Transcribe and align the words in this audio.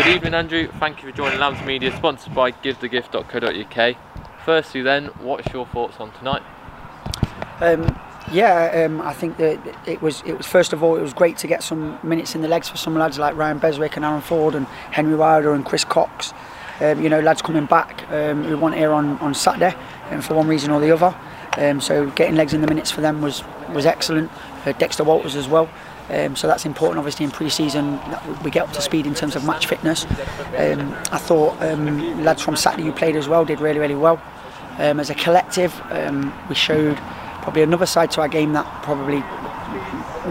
Good 0.00 0.16
evening, 0.16 0.32
Andrew. 0.32 0.66
Thank 0.80 1.02
you 1.02 1.10
for 1.10 1.14
joining 1.14 1.40
Lambs 1.40 1.62
Media, 1.66 1.94
sponsored 1.94 2.34
by 2.34 2.52
GiveTheGift.co.uk. 2.52 3.96
Firstly, 4.46 4.80
then, 4.80 5.08
what's 5.18 5.52
your 5.52 5.66
thoughts 5.66 6.00
on 6.00 6.10
tonight? 6.12 6.40
Um, 7.60 8.00
yeah, 8.32 8.86
um, 8.86 9.02
I 9.02 9.12
think 9.12 9.36
that 9.36 9.60
it 9.86 10.00
was 10.00 10.22
it 10.24 10.38
was 10.38 10.46
first 10.46 10.72
of 10.72 10.82
all 10.82 10.96
it 10.96 11.02
was 11.02 11.12
great 11.12 11.36
to 11.36 11.46
get 11.46 11.62
some 11.62 11.98
minutes 12.02 12.34
in 12.34 12.40
the 12.40 12.48
legs 12.48 12.66
for 12.66 12.78
some 12.78 12.94
lads 12.94 13.18
like 13.18 13.36
Ryan 13.36 13.58
Beswick 13.58 13.96
and 13.96 14.04
Aaron 14.06 14.22
Ford 14.22 14.54
and 14.54 14.66
Henry 14.90 15.14
Wilder 15.14 15.52
and 15.52 15.66
Chris 15.66 15.84
Cox. 15.84 16.32
Um, 16.80 17.02
you 17.02 17.10
know, 17.10 17.20
lads 17.20 17.42
coming 17.42 17.66
back 17.66 18.10
um, 18.10 18.42
who 18.44 18.56
weren't 18.56 18.76
here 18.76 18.92
on, 18.92 19.18
on 19.18 19.34
Saturday 19.34 19.76
um, 20.08 20.22
for 20.22 20.32
one 20.32 20.48
reason 20.48 20.70
or 20.70 20.80
the 20.80 20.92
other. 20.92 21.14
Um, 21.58 21.78
so 21.78 22.08
getting 22.12 22.36
legs 22.36 22.54
in 22.54 22.62
the 22.62 22.66
minutes 22.66 22.90
for 22.90 23.02
them 23.02 23.20
was 23.20 23.44
was 23.68 23.84
excellent. 23.84 24.30
Uh, 24.64 24.72
Dexter 24.72 25.04
Walters 25.04 25.36
as 25.36 25.46
well. 25.46 25.68
Um, 26.10 26.34
so 26.34 26.48
that's 26.48 26.66
important, 26.66 26.98
obviously, 26.98 27.24
in 27.24 27.30
pre-season 27.30 28.00
we 28.42 28.50
get 28.50 28.64
up 28.64 28.72
to 28.72 28.82
speed 28.82 29.06
in 29.06 29.14
terms 29.14 29.36
of 29.36 29.44
match 29.44 29.66
fitness. 29.66 30.06
Um, 30.56 30.92
I 31.12 31.18
thought 31.18 31.60
um, 31.62 32.24
lads 32.24 32.42
from 32.42 32.56
Saturday 32.56 32.82
who 32.84 32.92
played 32.92 33.16
as 33.16 33.28
well 33.28 33.44
did 33.44 33.60
really, 33.60 33.78
really 33.78 33.94
well. 33.94 34.20
Um, 34.78 34.98
as 34.98 35.10
a 35.10 35.14
collective, 35.14 35.80
um, 35.90 36.32
we 36.48 36.54
showed 36.54 36.96
probably 37.42 37.62
another 37.62 37.86
side 37.86 38.10
to 38.12 38.20
our 38.20 38.28
game 38.28 38.52
that 38.54 38.66
probably 38.82 39.20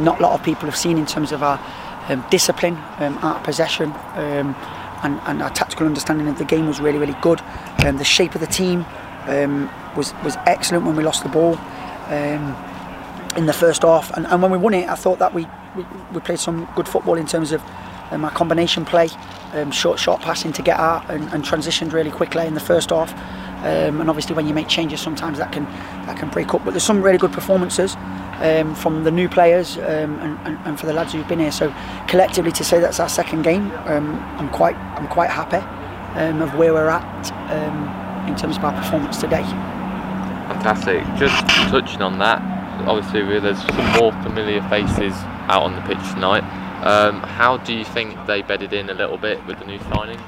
not 0.02 0.20
a 0.20 0.22
lot 0.22 0.38
of 0.38 0.44
people 0.44 0.66
have 0.66 0.76
seen 0.76 0.98
in 0.98 1.06
terms 1.06 1.32
of 1.32 1.44
our 1.44 1.60
um, 2.10 2.26
discipline, 2.30 2.76
art 3.22 3.44
possession, 3.44 3.92
and, 3.92 5.20
and 5.26 5.42
our 5.42 5.50
tactical 5.52 5.86
understanding 5.86 6.28
of 6.28 6.38
the 6.38 6.46
game 6.46 6.68
was 6.68 6.82
really, 6.82 6.98
really 6.98 7.16
good. 7.22 7.42
The 7.78 8.04
shape 8.04 8.36
of 8.36 8.42
the 8.42 8.48
team 8.48 8.86
was 9.96 10.14
was 10.24 10.36
excellent 10.46 10.86
when 10.86 10.96
we 10.96 11.04
lost 11.04 11.24
the 11.24 11.30
ball 11.30 11.58
um, 12.10 12.56
in 13.40 13.46
the 13.46 13.54
first 13.54 13.84
half, 13.84 14.12
and, 14.16 14.28
and 14.28 14.42
when 14.42 14.52
we 14.52 14.58
won 14.58 14.74
it, 14.74 14.88
I 14.90 14.96
thought 14.96 15.20
that 15.20 15.34
we, 15.34 15.48
we, 15.76 15.86
we 16.14 16.20
played 16.20 16.40
some 16.40 16.68
good 16.76 16.88
football 16.88 17.16
in 17.16 17.26
terms 17.26 17.54
of 17.54 17.64
um, 18.12 18.30
combination 18.32 18.84
play, 18.86 19.08
um, 19.54 19.72
short 19.72 19.98
short 19.98 20.22
passing 20.22 20.52
to 20.54 20.62
get 20.62 20.78
out, 20.78 21.10
and, 21.10 21.24
and 21.34 21.44
transitioned 21.46 21.94
really 21.94 22.12
quickly 22.12 22.46
in 22.46 22.54
the 22.54 22.60
first 22.60 22.90
half. 22.90 23.14
Um, 23.60 24.02
and 24.02 24.10
obviously, 24.10 24.36
when 24.36 24.48
you 24.48 24.54
make 24.54 24.68
changes, 24.68 25.00
sometimes 25.00 25.38
that 25.38 25.52
can 25.52 25.64
that 26.06 26.18
can 26.18 26.30
break 26.30 26.54
up. 26.54 26.64
But 26.66 26.72
there's 26.72 26.84
some 26.84 27.02
really 27.02 27.18
good 27.18 27.32
performances 27.32 27.96
um, 28.40 28.76
from 28.76 29.04
the 29.04 29.12
new 29.12 29.30
players 29.30 29.78
um, 29.78 30.20
and, 30.20 30.48
and, 30.48 30.58
and 30.66 30.80
for 30.80 30.86
the 30.86 30.94
lads 30.94 31.14
who've 31.14 31.28
been 31.28 31.40
here. 31.40 31.52
So 31.52 31.74
collectively, 32.08 32.52
to 32.54 32.64
say 32.64 32.80
that's 32.80 33.00
our 33.00 33.10
second 33.10 33.44
game, 33.44 33.72
um, 33.86 34.16
I'm 34.38 34.50
quite 34.50 34.76
I'm 34.76 35.08
quite 35.08 35.30
happy 35.30 35.64
um, 36.20 36.42
of 36.42 36.56
where 36.56 36.74
we're 36.74 36.90
at 36.90 37.32
um, 37.52 38.28
in 38.28 38.36
terms 38.36 38.58
of 38.58 38.64
our 38.66 38.74
performance 38.74 39.18
today. 39.18 39.44
Fantastic. 40.50 41.04
Just 41.16 41.48
touching 41.70 42.02
on 42.02 42.18
that, 42.20 42.42
obviously 42.88 43.40
there's 43.40 43.62
some 43.62 44.00
more 44.00 44.12
familiar 44.24 44.62
faces 44.70 45.14
out 45.48 45.64
on 45.64 45.76
the 45.76 45.82
pitch 45.82 46.14
tonight. 46.14 46.44
Um, 46.84 47.22
how 47.22 47.58
do 47.58 47.74
you 47.74 47.84
think 47.84 48.16
they 48.26 48.42
bedded 48.42 48.74
in 48.74 48.90
a 48.90 48.94
little 48.94 49.18
bit 49.18 49.46
with 49.46 49.60
the 49.60 49.66
new 49.66 49.80
signings? 49.80 50.22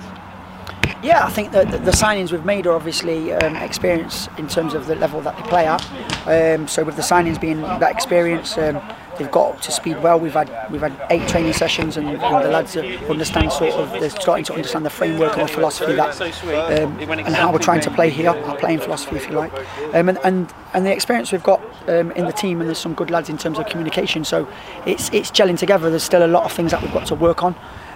Yeah, 1.04 1.26
I 1.26 1.32
think 1.32 1.52
that 1.52 1.72
the, 1.72 1.92
signings 1.92 2.32
we've 2.32 2.46
made 2.46 2.68
are 2.68 2.74
obviously 2.74 3.34
um, 3.34 3.56
experience 3.56 4.30
in 4.38 4.48
terms 4.48 4.76
of 4.76 4.86
the 4.86 4.96
level 4.96 5.20
that 5.22 5.36
they 5.36 5.44
play 5.44 5.66
at. 5.66 5.84
Um, 6.28 6.68
so 6.68 6.84
with 6.84 6.96
the 6.96 7.02
signings 7.02 7.42
being 7.42 7.62
that 7.62 7.92
experience, 7.92 8.56
um, 8.58 8.80
they've 9.18 9.32
got 9.32 9.56
up 9.56 9.62
to 9.62 9.72
speed 9.72 10.02
well. 10.02 10.20
We've 10.20 10.34
had 10.34 10.52
we've 10.72 10.82
had 10.82 10.96
eight 11.10 11.28
training 11.28 11.54
sessions, 11.54 11.98
and, 11.98 12.08
and 12.08 12.46
the 12.46 12.50
lads 12.50 12.78
understand 12.78 13.52
sort 13.52 13.74
of 13.74 13.90
they're 14.00 14.12
starting 14.12 14.46
to 14.46 14.54
understand 14.54 14.86
the 14.86 14.92
framework 14.92 15.38
and 15.38 15.50
the 15.50 15.54
philosophy 15.54 15.94
that 15.94 16.22
um, 16.22 17.00
and 17.00 17.36
how 17.36 17.52
we're 17.52 17.60
trying 17.60 17.82
to 17.82 17.92
play 17.92 18.10
here, 18.10 18.30
our 18.30 18.58
playing 18.58 18.80
philosophy, 18.80 19.16
if 19.16 19.28
you 19.28 19.34
like, 19.34 19.54
um, 19.96 20.08
and, 20.10 20.20
and 20.24 20.54
and 20.74 20.86
the 20.86 20.92
experience 20.92 21.32
we've 21.32 21.44
got 21.44 21.62
um, 21.90 22.12
in 22.12 22.26
the 22.26 22.34
team, 22.34 22.62
and 22.62 22.70
there's 22.70 22.80
some 22.80 22.94
good 22.94 23.10
lads 23.10 23.30
in 23.30 23.38
terms 23.40 23.58
of 23.58 23.66
communication. 23.66 24.24
So 24.24 24.48
it's 24.86 25.10
it's 25.12 25.32
gelling 25.32 25.58
together. 25.58 25.90
There's 25.90 26.04
still 26.04 26.26
a 26.26 26.28
lot 26.28 26.44
of 26.44 26.52
things 26.52 26.72
that 26.72 26.82
we've 26.82 26.94
got 26.94 27.08
to 27.08 27.16
work 27.16 27.44
on. 27.44 27.56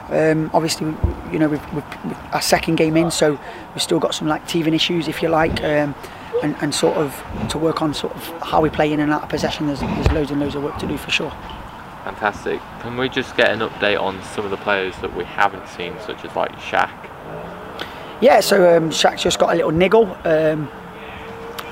Um, 0.10 0.52
obviously, 0.54 0.88
you 1.32 1.40
know, 1.40 1.50
we've, 1.50 1.74
we've, 1.74 1.84
our 2.32 2.42
second 2.42 2.76
game 2.76 2.96
in, 2.96 3.10
so 3.10 3.40
we've 3.74 3.82
still 3.82 4.00
got 4.00 4.14
some 4.14 4.28
like 4.28 4.48
teething 4.48 4.74
issues, 4.74 5.08
if 5.08 5.22
you 5.22 5.30
like, 5.30 5.64
um, 5.64 5.96
and, 6.44 6.56
and 6.62 6.76
sort 6.76 6.98
of 6.98 7.24
to 7.50 7.58
work 7.58 7.82
on 7.82 7.94
sort 7.94 8.16
of 8.16 8.24
how 8.42 8.62
we 8.62 8.70
play 8.70 8.92
in 8.94 9.00
and 9.00 9.12
out 9.12 9.24
of 9.24 9.30
possession. 9.30 9.68
There's, 9.68 9.80
there's 9.80 10.12
loads 10.12 10.32
and 10.32 10.40
loads 10.40 10.56
of 10.56 10.64
work 10.64 10.78
to 10.80 10.88
do 10.88 10.98
for 10.98 11.10
sure. 11.10 11.32
Fantastic. 12.04 12.62
Can 12.82 12.98
we 12.98 13.10
just 13.10 13.36
get 13.36 13.50
an 13.50 13.60
update 13.60 14.00
on 14.00 14.22
some 14.24 14.46
of 14.46 14.52
the 14.52 14.58
players 14.58 14.96
that 14.98 15.16
we 15.16 15.24
haven't 15.24 15.68
seen, 15.70 15.96
such 16.06 16.24
as 16.24 16.36
like 16.36 16.52
Shaq? 16.58 16.92
Yeah, 18.22 18.42
so 18.42 18.78
um, 18.78 18.92
Shaq's 18.92 19.24
just 19.24 19.40
got 19.40 19.54
a 19.54 19.56
little 19.56 19.72
niggle. 19.72 20.16
Um, 20.24 20.70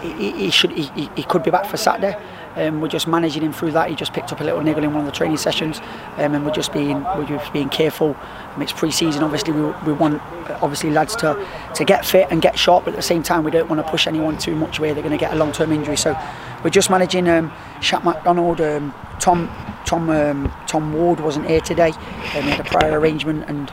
he, 0.02 0.32
he, 0.32 0.50
should 0.50 0.72
he, 0.72 1.10
he 1.16 1.24
could 1.24 1.44
be 1.44 1.52
back 1.52 1.68
for 1.68 1.78
Saturday. 1.78 2.18
Um, 2.56 2.82
we're 2.82 2.88
just 2.88 3.08
managing 3.08 3.42
him 3.42 3.54
through 3.54 3.72
that. 3.72 3.90
He 3.90 3.96
just 3.96 4.14
picked 4.14 4.32
up 4.32 4.40
a 4.40 4.44
little 4.44 4.62
niggle 4.62 4.84
in 4.84 4.94
one 4.94 5.02
of 5.02 5.06
the 5.06 5.12
training 5.12 5.38
sessions, 5.38 5.80
um, 6.18 6.36
and 6.36 6.46
we're 6.46 6.54
just 6.54 6.72
being 6.72 7.04
we're 7.04 7.26
just 7.26 7.52
being 7.52 7.70
careful. 7.70 8.16
Um, 8.56 8.62
it's 8.62 8.72
pre-season, 8.72 9.24
obviously. 9.24 9.54
We, 9.54 9.62
we 9.86 9.94
want 9.94 10.22
obviously 10.62 10.92
lads 10.92 11.16
to 11.18 11.46
to 11.76 11.84
get 11.84 12.06
fit 12.06 12.28
and 12.30 12.42
get 12.42 12.58
sharp, 12.58 12.86
but 12.86 12.94
at 12.94 12.98
the 12.98 13.02
same 13.02 13.24
time, 13.24 13.44
we 13.44 13.52
don't 13.52 13.70
want 13.70 13.84
to 13.84 13.92
push 13.92 14.08
anyone 14.08 14.38
too 14.38 14.56
much 14.56 14.80
where 14.80 14.94
they're 14.94 15.04
going 15.04 15.18
to 15.18 15.24
get 15.24 15.34
a 15.34 15.36
long-term 15.36 15.72
injury. 15.72 15.98
So 15.98 16.18
we're 16.64 16.70
just 16.70 16.90
managing 16.90 17.28
um, 17.28 17.52
Shaq 17.80 18.04
McDonald, 18.04 18.62
um, 18.62 18.94
Tom 19.20 19.50
Tom 19.86 20.10
um, 20.10 20.54
Tom 20.68 20.94
Ward 20.94 21.20
wasn't 21.20 21.48
here 21.48 21.62
today. 21.62 21.90
Um, 22.36 22.44
he 22.44 22.50
had 22.52 22.60
a 22.60 22.64
prior 22.64 23.00
arrangement, 23.00 23.46
and 23.48 23.72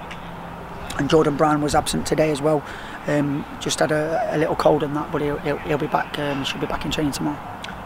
and 0.98 1.08
Jordan 1.08 1.36
Brown 1.36 1.62
was 1.62 1.74
absent 1.74 2.06
today 2.06 2.30
as 2.30 2.40
well. 2.40 2.62
Um, 3.06 3.44
just 3.60 3.78
had 3.78 3.92
a, 3.92 4.28
a 4.32 4.38
little 4.38 4.56
cold 4.56 4.82
and 4.82 4.94
that, 4.94 5.10
but 5.10 5.22
he'll, 5.22 5.38
he'll, 5.38 5.56
he'll 5.58 5.78
be 5.78 5.86
back. 5.86 6.18
Um, 6.18 6.44
should 6.44 6.60
be 6.60 6.66
back 6.66 6.84
in 6.84 6.90
training 6.90 7.12
tomorrow. 7.12 7.38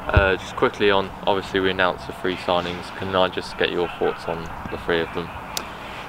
Uh, 0.06 0.36
just 0.36 0.54
quickly 0.56 0.90
on, 0.90 1.10
obviously 1.26 1.60
we 1.60 1.70
announced 1.70 2.06
the 2.06 2.12
three 2.14 2.36
signings. 2.36 2.84
Can 2.98 3.14
I 3.16 3.28
just 3.28 3.56
get 3.56 3.72
your 3.72 3.88
thoughts 3.98 4.26
on 4.26 4.42
the 4.70 4.78
three 4.78 5.00
of 5.00 5.12
them? 5.14 5.28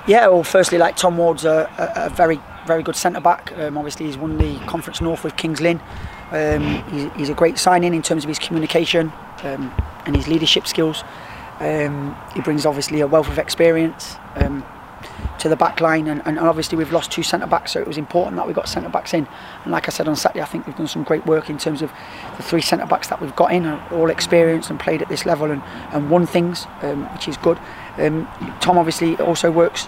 Yeah, 0.07 0.27
well, 0.27 0.43
firstly, 0.43 0.77
like 0.77 0.95
Tom 0.97 1.17
Ward's 1.17 1.45
a, 1.45 1.69
a, 1.77 2.05
a 2.05 2.09
very, 2.09 2.39
very 2.67 2.83
good 2.83 2.95
centre 2.95 3.21
back. 3.21 3.57
Um, 3.57 3.77
obviously, 3.77 4.05
he's 4.05 4.17
won 4.17 4.37
the 4.37 4.59
Conference 4.67 5.01
North 5.01 5.23
with 5.23 5.35
Kings 5.35 5.61
Lynn. 5.61 5.81
Um, 6.31 6.83
he's, 6.91 7.11
he's, 7.13 7.29
a 7.29 7.33
great 7.33 7.57
signing 7.57 7.93
in 7.93 8.01
terms 8.01 8.23
of 8.23 8.27
his 8.27 8.37
communication 8.37 9.11
um, 9.43 9.73
and 10.05 10.15
his 10.15 10.27
leadership 10.27 10.67
skills. 10.67 11.03
Um, 11.59 12.15
he 12.33 12.41
brings 12.41 12.65
obviously 12.65 12.99
a 12.99 13.07
wealth 13.07 13.29
of 13.29 13.39
experience 13.39 14.17
um, 14.35 14.63
to 15.45 15.49
the 15.49 15.55
back 15.55 15.79
line, 15.79 16.07
and, 16.07 16.23
and 16.25 16.39
obviously 16.39 16.75
we've 16.75 16.91
lost 16.91 17.11
two 17.11 17.21
centre 17.21 17.45
backs, 17.45 17.73
so 17.73 17.79
it 17.79 17.87
was 17.87 17.99
important 17.99 18.35
that 18.35 18.47
we 18.47 18.53
got 18.53 18.67
centre 18.67 18.89
backs 18.89 19.13
in. 19.13 19.27
And 19.63 19.71
like 19.71 19.87
I 19.87 19.91
said 19.91 20.07
on 20.07 20.15
Saturday, 20.15 20.41
I 20.41 20.45
think 20.45 20.65
we've 20.65 20.75
done 20.75 20.87
some 20.87 21.03
great 21.03 21.23
work 21.27 21.51
in 21.51 21.59
terms 21.59 21.83
of 21.83 21.91
the 22.35 22.41
three 22.41 22.61
centre 22.61 22.87
backs 22.87 23.09
that 23.09 23.21
we've 23.21 23.35
got 23.35 23.53
in, 23.53 23.67
are 23.67 23.93
all 23.93 24.09
experienced 24.09 24.71
and 24.71 24.79
played 24.79 25.03
at 25.03 25.07
this 25.07 25.23
level 25.23 25.51
and, 25.51 25.61
and 25.91 26.09
won 26.09 26.25
things, 26.25 26.65
um, 26.81 27.03
which 27.13 27.27
is 27.27 27.37
good. 27.37 27.59
Um, 27.99 28.27
Tom 28.59 28.79
obviously 28.79 29.15
also 29.17 29.51
works 29.51 29.87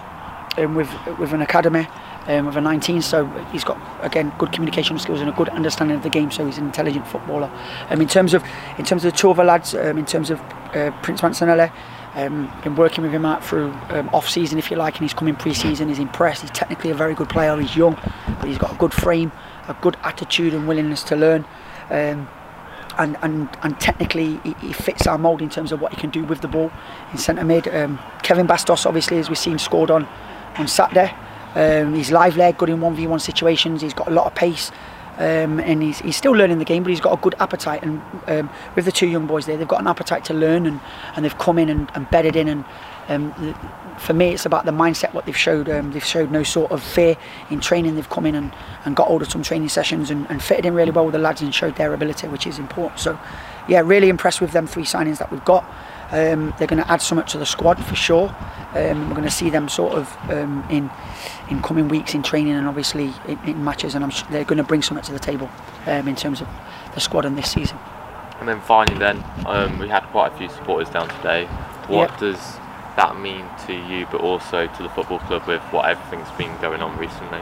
um, 0.58 0.76
with 0.76 0.90
with 1.18 1.32
an 1.32 1.42
academy. 1.42 1.88
Um, 2.28 2.44
with 2.44 2.58
a 2.58 2.60
19, 2.60 3.00
so 3.00 3.24
he's 3.52 3.64
got 3.64 3.80
again 4.02 4.34
good 4.36 4.52
communication 4.52 4.98
skills 4.98 5.22
and 5.22 5.30
a 5.30 5.32
good 5.32 5.48
understanding 5.48 5.96
of 5.96 6.02
the 6.02 6.10
game. 6.10 6.30
So 6.30 6.44
he's 6.44 6.58
an 6.58 6.66
intelligent 6.66 7.06
footballer. 7.06 7.50
Um, 7.88 8.02
in 8.02 8.06
terms 8.06 8.34
of 8.34 8.44
in 8.76 8.84
terms 8.84 9.02
of 9.06 9.12
the 9.12 9.18
two 9.18 9.30
other 9.30 9.44
lads, 9.44 9.74
um, 9.74 9.96
in 9.96 10.04
terms 10.04 10.28
of 10.28 10.38
uh, 10.74 10.90
Prince 11.00 11.22
Mansanelli, 11.22 11.72
um, 12.18 12.52
been 12.64 12.74
working 12.74 13.04
with 13.04 13.12
him 13.12 13.24
out 13.24 13.44
through 13.44 13.70
um, 13.90 14.08
off 14.12 14.28
season, 14.28 14.58
if 14.58 14.70
you 14.70 14.76
like, 14.76 14.94
and 14.94 15.02
he's 15.02 15.14
coming 15.14 15.36
pre 15.36 15.54
season. 15.54 15.88
He's 15.88 16.00
impressed. 16.00 16.42
He's 16.42 16.50
technically 16.50 16.90
a 16.90 16.94
very 16.94 17.14
good 17.14 17.28
player. 17.28 17.56
He's 17.56 17.76
young, 17.76 17.94
but 18.40 18.48
he's 18.48 18.58
got 18.58 18.72
a 18.72 18.76
good 18.76 18.92
frame, 18.92 19.30
a 19.68 19.74
good 19.80 19.96
attitude, 20.02 20.52
and 20.52 20.66
willingness 20.66 21.04
to 21.04 21.16
learn. 21.16 21.44
Um, 21.90 22.28
and, 22.98 23.16
and, 23.22 23.48
and 23.62 23.78
technically, 23.80 24.38
he, 24.38 24.54
he 24.60 24.72
fits 24.72 25.06
our 25.06 25.16
mould 25.16 25.40
in 25.40 25.48
terms 25.48 25.70
of 25.70 25.80
what 25.80 25.94
he 25.94 26.00
can 26.00 26.10
do 26.10 26.24
with 26.24 26.40
the 26.40 26.48
ball 26.48 26.72
in 27.12 27.18
centre 27.18 27.44
mid. 27.44 27.68
Um, 27.68 28.00
Kevin 28.24 28.48
Bastos, 28.48 28.84
obviously, 28.84 29.18
as 29.18 29.28
we've 29.28 29.38
seen, 29.38 29.58
scored 29.58 29.90
on 29.90 30.08
on 30.56 30.66
Saturday. 30.66 31.14
Um, 31.54 31.94
he's 31.94 32.10
lively, 32.10 32.52
good 32.52 32.68
in 32.68 32.78
1v1 32.78 33.20
situations. 33.20 33.80
He's 33.80 33.94
got 33.94 34.08
a 34.08 34.10
lot 34.10 34.26
of 34.26 34.34
pace. 34.34 34.70
Um, 35.18 35.58
and 35.58 35.82
he's, 35.82 35.98
he's 35.98 36.16
still 36.16 36.30
learning 36.32 36.60
the 36.60 36.64
game, 36.64 36.84
but 36.84 36.90
he's 36.90 37.00
got 37.00 37.12
a 37.12 37.20
good 37.20 37.34
appetite. 37.40 37.82
And 37.82 38.00
um, 38.28 38.50
with 38.76 38.84
the 38.84 38.92
two 38.92 39.08
young 39.08 39.26
boys 39.26 39.46
there, 39.46 39.56
they've 39.56 39.66
got 39.66 39.80
an 39.80 39.88
appetite 39.88 40.24
to 40.26 40.34
learn, 40.34 40.64
and, 40.64 40.80
and 41.16 41.24
they've 41.24 41.38
come 41.38 41.58
in 41.58 41.68
and, 41.68 41.90
and 41.94 42.08
bedded 42.10 42.36
in. 42.36 42.48
And 42.48 42.64
um, 43.08 43.54
for 43.98 44.12
me, 44.12 44.30
it's 44.30 44.46
about 44.46 44.64
the 44.64 44.70
mindset 44.70 45.12
what 45.14 45.26
they've 45.26 45.36
showed. 45.36 45.68
Um, 45.68 45.92
they've 45.92 46.04
showed 46.04 46.30
no 46.30 46.44
sort 46.44 46.70
of 46.70 46.82
fear 46.82 47.16
in 47.50 47.58
training. 47.58 47.96
They've 47.96 48.08
come 48.08 48.26
in 48.26 48.36
and, 48.36 48.54
and 48.84 48.94
got 48.94 49.08
hold 49.08 49.22
of 49.22 49.30
some 49.30 49.42
training 49.42 49.70
sessions 49.70 50.10
and, 50.10 50.24
and 50.30 50.40
fitted 50.40 50.66
in 50.66 50.74
really 50.74 50.92
well 50.92 51.04
with 51.04 51.14
the 51.14 51.18
lads 51.18 51.42
and 51.42 51.52
showed 51.52 51.74
their 51.74 51.92
ability, 51.92 52.28
which 52.28 52.46
is 52.46 52.60
important. 52.60 53.00
So, 53.00 53.18
yeah, 53.66 53.80
really 53.80 54.08
impressed 54.08 54.40
with 54.40 54.52
them 54.52 54.68
three 54.68 54.84
signings 54.84 55.18
that 55.18 55.32
we've 55.32 55.44
got. 55.44 55.64
Um, 56.10 56.54
they're 56.58 56.66
going 56.66 56.82
to 56.82 56.90
add 56.90 57.02
something 57.02 57.26
to 57.28 57.38
the 57.38 57.44
squad 57.46 57.84
for 57.84 57.94
sure. 57.94 58.34
Um, 58.74 59.08
we're 59.08 59.14
going 59.14 59.24
to 59.24 59.30
see 59.30 59.50
them 59.50 59.68
sort 59.68 59.92
of 59.94 60.16
um, 60.30 60.64
in 60.70 60.90
in 61.50 61.62
coming 61.62 61.88
weeks 61.88 62.14
in 62.14 62.22
training 62.22 62.52
and 62.54 62.66
obviously 62.66 63.12
in, 63.26 63.38
in 63.44 63.64
matches, 63.64 63.94
and 63.94 64.04
I'm 64.04 64.10
sure 64.10 64.26
they're 64.30 64.44
going 64.44 64.58
to 64.58 64.64
bring 64.64 64.82
something 64.82 65.04
to 65.04 65.12
the 65.12 65.18
table 65.18 65.50
um, 65.86 66.08
in 66.08 66.16
terms 66.16 66.40
of 66.40 66.48
the 66.94 67.00
squad 67.00 67.24
in 67.24 67.34
this 67.34 67.50
season. 67.50 67.78
And 68.40 68.48
then 68.48 68.60
finally, 68.60 68.98
then 68.98 69.24
um, 69.46 69.78
we 69.78 69.88
had 69.88 70.02
quite 70.04 70.32
a 70.32 70.36
few 70.36 70.48
supporters 70.48 70.88
down 70.92 71.08
today. 71.08 71.46
What 71.88 72.10
Yep. 72.12 72.20
does 72.20 72.56
that 72.96 73.18
mean 73.18 73.44
to 73.66 73.72
you, 73.72 74.06
but 74.10 74.20
also 74.20 74.66
to 74.66 74.82
the 74.82 74.88
football 74.90 75.18
club 75.20 75.46
with 75.46 75.62
what 75.72 75.86
everything's 75.88 76.30
been 76.38 76.54
going 76.60 76.82
on 76.82 76.96
recently? 76.98 77.40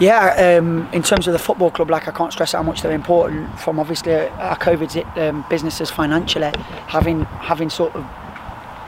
Yeah, 0.00 0.58
um, 0.58 0.88
in 0.92 1.02
terms 1.02 1.26
of 1.26 1.32
the 1.32 1.40
football 1.40 1.72
club, 1.72 1.90
like 1.90 2.06
I 2.06 2.12
can't 2.12 2.32
stress 2.32 2.52
how 2.52 2.62
much 2.62 2.82
they're 2.82 2.92
important. 2.92 3.58
From 3.58 3.80
obviously 3.80 4.14
our 4.14 4.56
COVID 4.56 5.18
um, 5.18 5.44
businesses 5.50 5.90
financially, 5.90 6.52
having 6.86 7.24
having 7.24 7.68
sort 7.68 7.96
of 7.96 8.06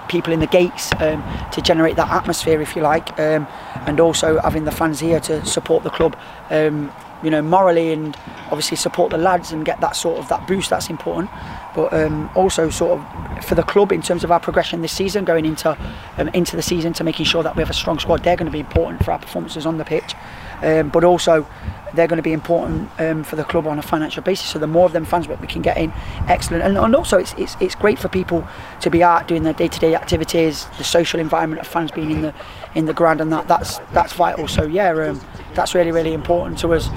people 0.09 0.33
in 0.33 0.39
the 0.39 0.47
gates 0.47 0.93
um, 1.01 1.23
to 1.51 1.61
generate 1.61 1.97
that 1.97 2.11
atmosphere, 2.11 2.61
if 2.61 2.77
you 2.77 2.83
like, 2.83 3.19
um, 3.19 3.49
and 3.87 3.99
also 3.99 4.39
having 4.41 4.65
the 4.65 4.71
fans 4.71 5.01
here 5.01 5.19
to 5.21 5.45
support 5.45 5.83
the 5.83 5.91
club. 5.91 6.17
Um, 6.49 6.93
you 7.23 7.31
know, 7.31 7.43
morally 7.43 7.93
and 7.93 8.17
obviously 8.47 8.77
support 8.77 9.11
the 9.11 9.19
lads 9.19 9.53
and 9.53 9.65
get 9.65 9.81
that 9.81 9.95
sort 9.95 10.19
of 10.19 10.29
that 10.29 10.47
boost. 10.47 10.71
That's 10.71 10.89
important, 10.89 11.31
but 11.75 11.93
um, 11.93 12.31
also 12.35 12.71
sort 12.71 12.99
of 12.99 13.45
for 13.45 13.55
the 13.55 13.62
club 13.62 13.93
in 13.93 14.01
terms 14.01 14.25
of 14.25 14.31
our 14.31 14.41
progression 14.41 14.81
this 14.81 14.93
season, 14.93 15.25
going 15.25 15.45
into 15.45 15.77
um, 16.19 16.29
into 16.29 16.57
the 16.57 16.62
season 16.62 16.93
to 16.95 17.05
making 17.05 17.27
sure 17.27 17.43
that 17.43 17.57
we 17.57 17.62
have 17.62 17.71
a 17.71 17.75
strong 17.75 17.99
squad. 17.99 18.23
They're 18.25 18.37
going 18.37 18.47
to 18.47 18.53
be 18.53 18.61
important 18.61 19.05
for 19.05 19.12
our 19.12 19.19
performances 19.19 19.67
on 19.67 19.77
the 19.77 19.85
pitch, 19.85 20.15
um, 20.62 20.89
but 20.89 21.05
also 21.05 21.47
they're 21.95 22.07
going 22.07 22.19
to 22.19 22.23
be 22.23 22.33
important 22.33 22.89
um, 23.01 23.25
for 23.25 23.37
the 23.37 23.43
club 23.45 23.67
on 23.67 23.79
a 23.79 23.83
financial 23.83 24.23
basis. 24.23 24.49
So 24.49 24.59
the 24.59 24.67
more 24.67 24.87
of 24.87 24.93
them 24.93 25.05
fans 25.05 25.27
we 25.27 25.47
can 25.47 25.62
get 25.62 25.77
in, 25.77 25.93
excellent. 26.29 26.62
And, 26.62 26.79
and 26.79 26.95
also 26.95 27.19
it's, 27.19 27.35
it's 27.35 27.57
it's 27.61 27.75
great 27.75 27.99
for 27.99 28.09
people 28.09 28.47
to 28.81 28.91
be 28.91 29.03
out 29.03 29.27
doing 29.27 29.43
their 29.43 29.53
day-to-day 29.53 29.95
activities, 29.95 30.67
the 30.79 30.85
social 30.85 31.21
environment 31.21 31.61
of 31.61 31.67
fans 31.67 31.91
being 31.91 32.11
in 32.11 32.23
the 32.23 32.35
in 32.75 32.87
the 32.87 32.95
ground, 32.95 33.21
and 33.21 33.33
that 33.33 33.49
that's 33.49 33.79
that's 33.93 34.12
vital. 34.12 34.47
So 34.49 34.62
yeah, 34.62 34.91
um, 34.91 35.21
that's 35.55 35.75
really 35.75 35.93
really 35.93 36.12
important 36.12 36.59
to 36.61 36.75
us. 36.75 36.89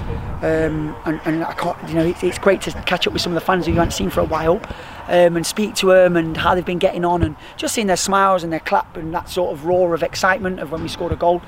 Um, 0.42 0.94
and, 1.06 1.20
and 1.24 1.42
I 1.42 1.54
can't, 1.54 1.88
you 1.88 1.94
know, 1.94 2.04
it's, 2.04 2.22
it's 2.22 2.38
great 2.38 2.60
to 2.62 2.70
catch 2.82 3.06
up 3.06 3.14
with 3.14 3.22
some 3.22 3.32
of 3.32 3.40
the 3.40 3.46
fans 3.46 3.64
who 3.64 3.72
you 3.72 3.78
haven't 3.78 3.92
seen 3.92 4.10
for 4.10 4.20
a 4.20 4.24
while. 4.24 4.60
Um, 5.06 5.36
and 5.36 5.44
speak 5.44 5.74
to 5.76 5.88
them 5.88 6.16
and 6.16 6.34
how 6.34 6.54
they've 6.54 6.64
been 6.64 6.78
getting 6.78 7.04
on 7.04 7.22
and 7.22 7.36
just 7.58 7.74
seeing 7.74 7.88
their 7.88 7.96
smiles 7.96 8.42
and 8.42 8.50
their 8.50 8.60
clap 8.60 8.96
and 8.96 9.12
that 9.12 9.28
sort 9.28 9.52
of 9.52 9.66
roar 9.66 9.92
of 9.92 10.02
excitement 10.02 10.60
of 10.60 10.72
when 10.72 10.80
we 10.82 10.88
scored 10.88 11.12
a 11.12 11.16
goal 11.16 11.42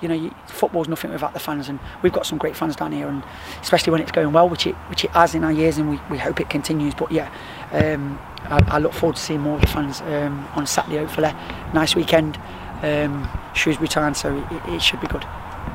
you 0.00 0.08
know, 0.08 0.14
you, 0.14 0.34
football's 0.46 0.88
nothing 0.88 1.10
without 1.10 1.32
the 1.32 1.40
fans, 1.40 1.68
and 1.68 1.78
we've 2.02 2.12
got 2.12 2.26
some 2.26 2.38
great 2.38 2.56
fans 2.56 2.76
down 2.76 2.92
here, 2.92 3.08
and 3.08 3.22
especially 3.60 3.90
when 3.90 4.00
it's 4.00 4.12
going 4.12 4.32
well, 4.32 4.48
which 4.48 4.66
it 4.66 4.74
which 4.88 5.04
it 5.04 5.10
has 5.10 5.34
in 5.34 5.44
our 5.44 5.52
years, 5.52 5.78
and 5.78 5.90
we, 5.90 6.00
we 6.10 6.18
hope 6.18 6.40
it 6.40 6.50
continues. 6.50 6.94
But 6.94 7.12
yeah, 7.12 7.30
um, 7.72 8.18
I, 8.44 8.62
I 8.68 8.78
look 8.78 8.92
forward 8.92 9.16
to 9.16 9.22
seeing 9.22 9.40
more 9.40 9.56
of 9.56 9.60
the 9.62 9.66
fans 9.68 10.00
um, 10.02 10.46
on 10.54 10.66
Saturday. 10.66 10.98
Hopefully, 10.98 11.32
nice 11.74 11.94
weekend, 11.94 12.38
um, 12.82 13.28
Shrewsbury 13.54 13.88
Town, 13.88 14.14
so 14.14 14.36
it, 14.50 14.74
it 14.74 14.82
should 14.82 15.00
be 15.00 15.06
good. 15.06 15.24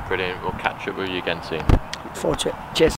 Brilliant. 0.08 0.40
We'll 0.42 0.52
catch 0.52 0.86
up 0.88 0.96
with 0.96 1.08
you 1.10 1.18
again 1.18 1.42
soon. 1.42 1.58
Look 1.60 2.16
forward 2.16 2.38
to 2.40 2.48
it. 2.50 2.54
Cheers. 2.74 2.94